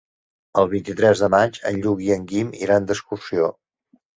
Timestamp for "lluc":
1.83-2.03